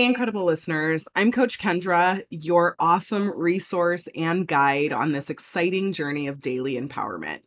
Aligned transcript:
Hey, 0.00 0.06
incredible 0.06 0.46
listeners. 0.46 1.06
I'm 1.14 1.30
Coach 1.30 1.58
Kendra, 1.58 2.22
your 2.30 2.74
awesome 2.78 3.38
resource 3.38 4.08
and 4.16 4.48
guide 4.48 4.94
on 4.94 5.12
this 5.12 5.28
exciting 5.28 5.92
journey 5.92 6.26
of 6.26 6.40
daily 6.40 6.80
empowerment. 6.80 7.40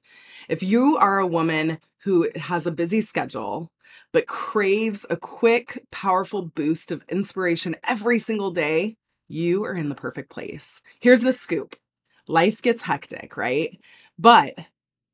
If 0.47 0.61
you 0.61 0.95
are 0.97 1.17
a 1.17 1.25
woman 1.25 1.79
who 2.03 2.29
has 2.35 2.67
a 2.67 2.71
busy 2.71 3.01
schedule, 3.01 3.71
but 4.11 4.27
craves 4.27 5.03
a 5.09 5.17
quick, 5.17 5.83
powerful 5.91 6.43
boost 6.43 6.91
of 6.91 7.03
inspiration 7.09 7.75
every 7.89 8.19
single 8.19 8.51
day, 8.51 8.97
you 9.27 9.63
are 9.63 9.73
in 9.73 9.89
the 9.89 9.95
perfect 9.95 10.29
place. 10.29 10.79
Here's 10.99 11.21
the 11.21 11.33
scoop 11.33 11.75
life 12.27 12.61
gets 12.61 12.83
hectic, 12.83 13.35
right? 13.35 13.75
But 14.19 14.53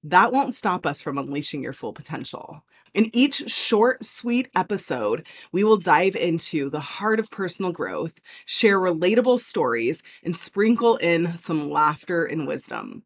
that 0.03 0.33
won't 0.33 0.55
stop 0.55 0.85
us 0.85 1.01
from 1.01 1.17
unleashing 1.17 1.63
your 1.63 1.71
full 1.71 1.93
potential. 1.93 2.65
In 2.93 3.09
each 3.13 3.49
short, 3.51 4.03
sweet 4.03 4.49
episode, 4.55 5.25
we 5.51 5.63
will 5.63 5.77
dive 5.77 6.15
into 6.15 6.69
the 6.69 6.79
heart 6.79 7.19
of 7.19 7.29
personal 7.29 7.71
growth, 7.71 8.13
share 8.45 8.79
relatable 8.79 9.39
stories, 9.39 10.01
and 10.23 10.35
sprinkle 10.35 10.97
in 10.97 11.37
some 11.37 11.69
laughter 11.69 12.25
and 12.25 12.47
wisdom. 12.47 13.03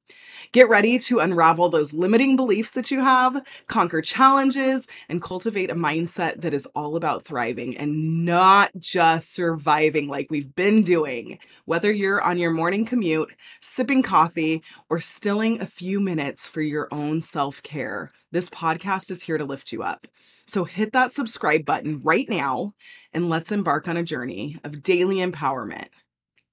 Get 0.51 0.69
ready 0.69 0.99
to 0.99 1.19
unravel 1.19 1.69
those 1.69 1.93
limiting 1.93 2.35
beliefs 2.35 2.71
that 2.71 2.91
you 2.91 3.01
have, 3.01 3.45
conquer 3.67 4.01
challenges, 4.01 4.88
and 5.09 5.21
cultivate 5.21 5.71
a 5.71 5.75
mindset 5.75 6.41
that 6.41 6.53
is 6.53 6.67
all 6.75 6.95
about 6.95 7.25
thriving 7.25 7.77
and 7.77 8.25
not 8.25 8.71
just 8.77 9.33
surviving 9.33 10.07
like 10.07 10.27
we've 10.29 10.55
been 10.55 10.83
doing. 10.83 11.39
Whether 11.65 11.91
you're 11.91 12.21
on 12.21 12.38
your 12.38 12.52
morning 12.52 12.85
commute, 12.85 13.35
sipping 13.61 14.03
coffee, 14.03 14.63
or 14.89 14.99
stilling 14.99 15.61
a 15.61 15.65
few 15.65 15.99
minutes 15.99 16.47
for 16.47 16.61
your 16.61 16.88
own 16.91 17.21
self 17.21 17.61
care, 17.63 18.11
this 18.31 18.49
podcast 18.49 19.11
is 19.11 19.23
here 19.23 19.38
to 19.38 19.45
lift 19.45 19.71
you 19.71 19.72
up. 19.81 20.07
So 20.45 20.65
hit 20.65 20.91
that 20.93 21.13
subscribe 21.13 21.65
button 21.65 22.01
right 22.03 22.27
now 22.29 22.73
and 23.13 23.29
let's 23.29 23.51
embark 23.51 23.87
on 23.87 23.97
a 23.97 24.03
journey 24.03 24.59
of 24.63 24.83
daily 24.83 25.17
empowerment. 25.17 25.87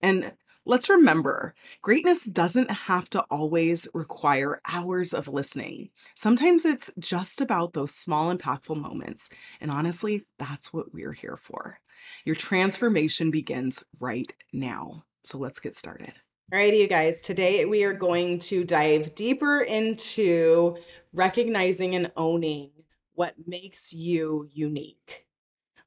And 0.03 0.33
let's 0.65 0.89
remember 0.89 1.55
greatness 1.83 2.25
doesn't 2.25 2.71
have 2.71 3.11
to 3.11 3.21
always 3.31 3.89
require 3.93 4.61
hours 4.73 5.13
of 5.13 5.29
listening. 5.29 5.91
Sometimes 6.15 6.65
it's 6.65 6.91
just 6.99 7.41
about 7.41 7.73
those 7.73 7.93
small, 7.93 8.35
impactful 8.35 8.77
moments. 8.77 9.29
And 9.61 9.71
honestly, 9.71 10.25
that's 10.39 10.73
what 10.73 10.95
we're 10.95 11.13
here 11.13 11.37
for. 11.37 11.81
Your 12.25 12.37
transformation 12.37 13.31
begins 13.31 13.85
right 13.99 14.33
now. 14.53 15.05
So 15.25 15.39
let's 15.39 15.61
get 15.61 15.77
started. 15.77 16.13
Alrighty, 16.53 16.81
you 16.81 16.89
guys. 16.89 17.21
Today 17.21 17.65
we 17.65 17.85
are 17.85 17.93
going 17.93 18.39
to 18.41 18.65
dive 18.65 19.15
deeper 19.15 19.61
into 19.61 20.77
recognizing 21.13 21.95
and 21.95 22.11
owning 22.17 22.71
what 23.21 23.35
makes 23.47 23.93
you 23.93 24.49
unique. 24.51 25.27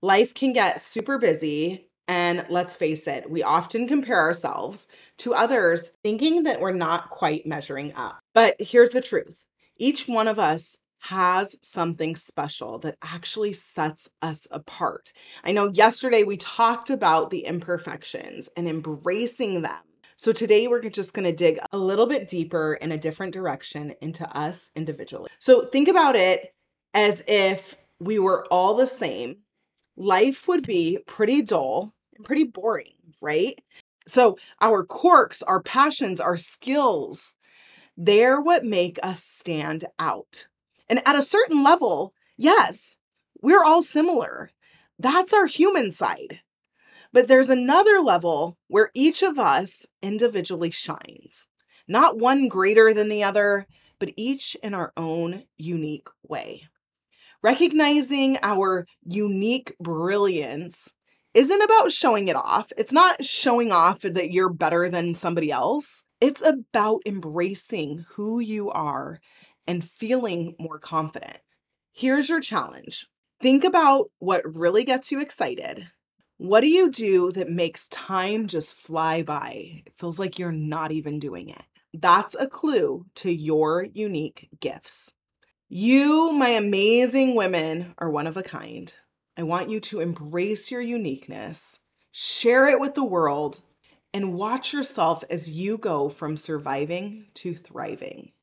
Life 0.03 0.35
can 0.35 0.53
get 0.53 0.79
super 0.79 1.17
busy, 1.17 1.89
and 2.07 2.45
let's 2.47 2.75
face 2.75 3.07
it, 3.07 3.27
we 3.27 3.41
often 3.41 3.87
compare 3.87 4.19
ourselves 4.19 4.87
to 5.17 5.33
others 5.33 5.93
thinking 6.03 6.43
that 6.43 6.61
we're 6.61 6.73
not 6.73 7.09
quite 7.09 7.47
measuring 7.47 7.91
up. 7.95 8.19
But 8.35 8.57
here's 8.59 8.91
the 8.91 9.01
truth 9.01 9.47
each 9.77 10.07
one 10.07 10.27
of 10.27 10.37
us 10.37 10.77
has 11.09 11.55
something 11.63 12.15
special 12.15 12.77
that 12.77 12.99
actually 13.01 13.53
sets 13.53 14.07
us 14.21 14.47
apart. 14.51 15.11
I 15.43 15.53
know 15.53 15.71
yesterday 15.73 16.21
we 16.21 16.37
talked 16.37 16.91
about 16.91 17.31
the 17.31 17.45
imperfections 17.45 18.47
and 18.55 18.67
embracing 18.67 19.63
them 19.63 19.81
so 20.15 20.31
today 20.31 20.67
we're 20.67 20.87
just 20.89 21.13
going 21.13 21.25
to 21.25 21.33
dig 21.33 21.59
a 21.71 21.77
little 21.77 22.05
bit 22.05 22.29
deeper 22.29 22.75
in 22.75 22.93
a 22.93 22.97
different 22.97 23.33
direction 23.33 23.93
into 23.99 24.25
us 24.37 24.71
individually. 24.75 25.29
So 25.39 25.65
think 25.65 25.89
about 25.89 26.15
it 26.15 26.53
as 26.93 27.23
if 27.27 27.75
we 27.99 28.19
were 28.19 28.45
all 28.47 28.75
the 28.75 28.87
same. 28.87 29.37
Life 29.95 30.47
would 30.47 30.65
be 30.65 30.99
pretty 31.05 31.41
dull 31.41 31.93
and 32.15 32.25
pretty 32.25 32.43
boring, 32.43 32.93
right? 33.21 33.59
So 34.07 34.37
our 34.59 34.83
quirks, 34.83 35.41
our 35.43 35.61
passions, 35.61 36.19
our 36.19 36.37
skills, 36.37 37.35
they're 37.95 38.41
what 38.41 38.65
make 38.65 38.99
us 39.03 39.23
stand 39.23 39.85
out. 39.99 40.47
And 40.89 40.99
at 41.07 41.15
a 41.15 41.21
certain 41.21 41.63
level, 41.63 42.13
yes, 42.37 42.97
we're 43.41 43.63
all 43.63 43.81
similar. 43.81 44.51
That's 44.99 45.33
our 45.33 45.45
human 45.45 45.91
side. 45.91 46.41
But 47.11 47.27
there's 47.27 47.49
another 47.49 47.99
level 47.99 48.57
where 48.67 48.89
each 48.93 49.21
of 49.21 49.37
us 49.37 49.85
individually 50.01 50.71
shines, 50.71 51.47
not 51.87 52.17
one 52.17 52.47
greater 52.47 52.93
than 52.93 53.09
the 53.09 53.23
other, 53.23 53.67
but 53.99 54.11
each 54.17 54.57
in 54.63 54.73
our 54.73 54.91
own 54.97 55.43
unique 55.55 56.07
way. 56.23 56.63
Recognizing 57.43 58.37
our 58.41 58.87
unique 59.03 59.75
brilliance 59.79 60.93
isn't 61.33 61.61
about 61.61 61.91
showing 61.91 62.29
it 62.29 62.35
off. 62.35 62.71
It's 62.77 62.93
not 62.93 63.25
showing 63.25 63.71
off 63.71 64.01
that 64.01 64.31
you're 64.31 64.53
better 64.53 64.89
than 64.89 65.13
somebody 65.13 65.51
else. 65.51 66.03
It's 66.21 66.41
about 66.41 67.01
embracing 67.05 68.05
who 68.11 68.39
you 68.39 68.71
are 68.71 69.19
and 69.67 69.83
feeling 69.83 70.55
more 70.57 70.79
confident. 70.79 71.37
Here's 71.91 72.29
your 72.29 72.41
challenge 72.41 73.07
think 73.41 73.63
about 73.63 74.05
what 74.19 74.55
really 74.55 74.85
gets 74.85 75.11
you 75.11 75.19
excited 75.19 75.87
what 76.37 76.61
do 76.61 76.67
you 76.67 76.89
do 76.91 77.31
that 77.33 77.49
makes 77.49 77.87
time 77.87 78.47
just 78.47 78.75
fly 78.75 79.21
by? 79.21 79.83
It 79.85 79.93
feels 79.95 80.17
like 80.17 80.39
you're 80.39 80.51
not 80.51 80.91
even 80.91 81.19
doing 81.19 81.47
it. 81.47 81.61
That's 81.93 82.35
a 82.35 82.47
clue 82.47 83.05
to 83.15 83.31
your 83.31 83.87
unique 83.93 84.49
gifts. 84.59 85.13
You, 85.75 86.31
my 86.33 86.49
amazing 86.49 87.33
women, 87.33 87.95
are 87.97 88.07
one 88.07 88.27
of 88.27 88.37
a 88.37 88.43
kind. 88.43 88.93
I 89.35 89.41
want 89.41 89.71
you 89.71 89.79
to 89.79 90.01
embrace 90.01 90.69
your 90.69 90.81
uniqueness, 90.81 91.79
share 92.11 92.67
it 92.67 92.79
with 92.79 92.93
the 92.93 93.03
world, 93.03 93.61
and 94.13 94.35
watch 94.35 94.71
yourself 94.71 95.23
as 95.31 95.49
you 95.49 95.79
go 95.79 96.09
from 96.09 96.37
surviving 96.37 97.25
to 97.33 97.55
thriving. 97.55 98.33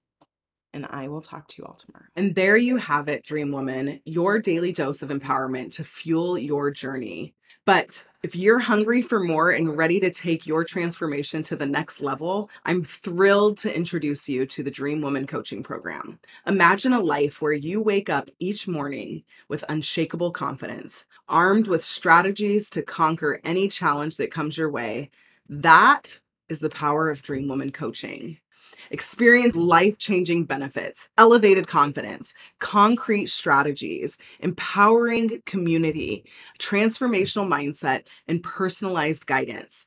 And 0.74 0.86
I 0.90 1.06
will 1.06 1.20
talk 1.20 1.46
to 1.46 1.62
you 1.62 1.66
all 1.66 1.74
tomorrow. 1.74 2.06
And 2.16 2.34
there 2.34 2.56
you 2.56 2.78
have 2.78 3.06
it, 3.06 3.22
Dream 3.24 3.52
Woman, 3.52 4.00
your 4.04 4.40
daily 4.40 4.72
dose 4.72 5.00
of 5.00 5.10
empowerment 5.10 5.70
to 5.76 5.84
fuel 5.84 6.36
your 6.36 6.72
journey. 6.72 7.36
But 7.70 8.04
if 8.24 8.34
you're 8.34 8.58
hungry 8.58 9.00
for 9.00 9.20
more 9.20 9.52
and 9.52 9.76
ready 9.76 10.00
to 10.00 10.10
take 10.10 10.44
your 10.44 10.64
transformation 10.64 11.44
to 11.44 11.54
the 11.54 11.66
next 11.66 12.00
level, 12.00 12.50
I'm 12.64 12.82
thrilled 12.82 13.58
to 13.58 13.72
introduce 13.72 14.28
you 14.28 14.44
to 14.44 14.64
the 14.64 14.72
Dream 14.72 15.00
Woman 15.00 15.24
Coaching 15.24 15.62
Program. 15.62 16.18
Imagine 16.48 16.92
a 16.92 16.98
life 16.98 17.40
where 17.40 17.52
you 17.52 17.80
wake 17.80 18.10
up 18.10 18.28
each 18.40 18.66
morning 18.66 19.22
with 19.46 19.64
unshakable 19.68 20.32
confidence, 20.32 21.04
armed 21.28 21.68
with 21.68 21.84
strategies 21.84 22.70
to 22.70 22.82
conquer 22.82 23.40
any 23.44 23.68
challenge 23.68 24.16
that 24.16 24.32
comes 24.32 24.58
your 24.58 24.68
way. 24.68 25.08
That 25.48 26.18
is 26.48 26.58
the 26.58 26.70
power 26.70 27.08
of 27.08 27.22
Dream 27.22 27.46
Woman 27.46 27.70
Coaching. 27.70 28.38
Experience 28.90 29.56
life 29.56 29.98
changing 29.98 30.44
benefits, 30.44 31.08
elevated 31.18 31.66
confidence, 31.66 32.34
concrete 32.58 33.28
strategies, 33.28 34.18
empowering 34.40 35.42
community, 35.46 36.24
transformational 36.58 37.46
mindset, 37.46 38.04
and 38.26 38.42
personalized 38.42 39.26
guidance. 39.26 39.86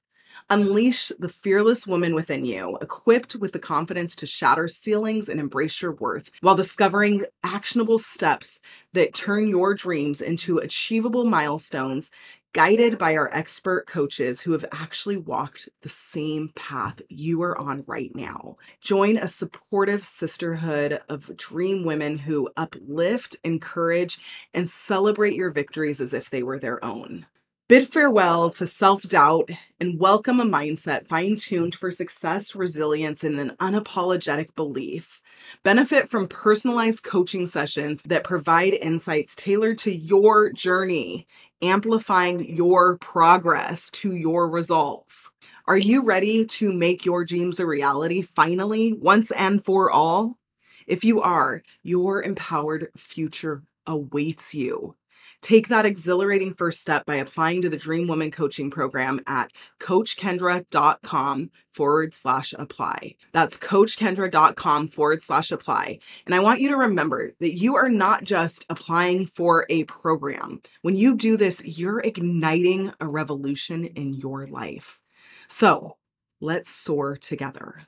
Unleash 0.50 1.12
the 1.20 1.30
fearless 1.30 1.86
woman 1.88 2.16
within 2.16 2.44
you, 2.44 2.78
equipped 2.82 3.36
with 3.36 3.52
the 3.52 3.60
confidence 3.60 4.16
to 4.16 4.28
shatter 4.28 4.68
ceilings 4.68 5.30
and 5.30 5.40
embrace 5.40 5.82
your 5.82 5.94
worth, 5.94 6.32
while 6.42 6.56
discovering 6.56 7.26
actionable 7.44 8.00
steps 8.00 8.60
that 8.94 9.14
turn 9.14 9.48
your 9.48 9.74
dreams 9.74 10.22
into 10.22 10.58
achievable 10.58 11.24
milestones 11.26 12.12
guided 12.54 12.98
by 12.98 13.16
our 13.16 13.30
expert 13.34 13.88
coaches 13.88 14.42
who 14.42 14.52
have 14.52 14.66
actually 14.72 15.18
walked 15.18 15.70
the 15.82 15.90
same 15.90 16.50
path 16.56 17.02
you 17.10 17.42
are 17.42 17.58
on 17.60 17.84
right 17.88 18.16
now. 18.16 18.56
Join 18.80 19.18
a 19.18 19.28
supportive 19.28 20.06
sisterhood 20.06 21.02
of 21.10 21.36
dream 21.36 21.84
women 21.84 22.20
who 22.20 22.50
uplift, 22.56 23.36
encourage, 23.44 24.48
and 24.54 24.70
celebrate 24.70 25.36
your 25.36 25.50
victories 25.50 26.00
as 26.00 26.14
if 26.14 26.30
they 26.30 26.44
were 26.44 26.60
their 26.60 26.84
own. 26.86 27.26
Bid 27.70 27.88
farewell 27.88 28.50
to 28.50 28.68
self 28.68 29.04
doubt 29.04 29.50
and 29.80 29.98
welcome 29.98 30.42
a 30.42 30.44
mindset 30.44 31.08
fine 31.08 31.38
tuned 31.38 31.76
for 31.76 31.92
success, 31.92 32.56
resilience, 32.56 33.24
and 33.24 33.40
an 33.40 33.52
unapologetic 33.52 34.54
belief. 34.54 35.22
Benefit 35.64 36.10
from 36.10 36.28
personalized 36.28 37.06
coaching 37.06 37.48
sessions 37.48 38.02
that 38.02 38.26
provide 38.26 38.74
insights 38.74 39.34
tailored 39.34 39.78
to 39.78 39.96
your 39.96 40.52
journey, 40.52 41.26
amplifying 41.62 42.54
your 42.54 42.98
progress 42.98 43.90
to 43.92 44.14
your 44.14 44.50
results. 44.50 45.32
Are 45.66 45.78
you 45.78 46.04
ready 46.04 46.46
to 46.46 46.74
make 46.74 47.06
your 47.06 47.24
dreams 47.24 47.62
a 47.62 47.66
reality 47.66 48.22
finally, 48.22 48.92
once 48.92 49.32
and 49.32 49.64
for 49.64 49.90
all? 49.90 50.38
If 50.86 51.06
you 51.06 51.22
are, 51.22 51.64
your 51.82 52.22
empowered 52.22 52.90
future 52.98 53.64
awaits 53.88 54.54
you. 54.54 54.96
Take 55.44 55.68
that 55.68 55.86
exhilarating 55.86 56.54
first 56.54 56.80
step 56.80 57.06
by 57.06 57.16
applying 57.16 57.62
to 57.64 57.70
the 57.70 57.76
Dream 57.76 58.08
Woman 58.08 58.32
Coaching 58.32 58.72
Program 58.72 59.20
at 59.28 59.52
coachkendra.com 59.78 61.52
forward 61.70 62.14
slash 62.14 62.54
apply. 62.58 63.16
That's 63.34 63.58
coachkendra.com 63.58 64.88
forward 64.88 65.22
slash 65.22 65.52
apply. 65.52 66.00
And 66.26 66.34
I 66.34 66.40
want 66.40 66.62
you 66.62 66.70
to 66.70 66.78
remember 66.78 67.34
that 67.42 67.58
you 67.58 67.76
are 67.76 67.90
not 67.90 68.24
just 68.24 68.66
applying 68.70 69.26
for 69.26 69.66
a 69.70 69.84
program. 69.84 70.62
When 70.82 70.96
you 70.96 71.18
do 71.18 71.36
this, 71.36 71.62
you're 71.66 72.00
igniting 72.00 72.94
a 73.02 73.08
revolution 73.10 73.84
in 73.84 74.14
your 74.14 74.46
life. 74.46 75.02
So 75.50 75.98
let's 76.40 76.70
soar 76.70 77.18
together. 77.18 77.82